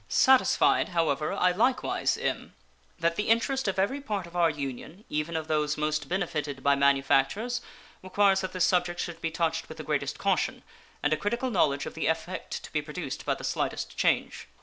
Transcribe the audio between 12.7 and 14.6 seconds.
be produced by the slightest change.